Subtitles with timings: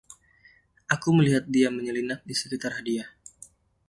[0.93, 3.05] Aku melihat dia menyelinap di sekitar hadiah.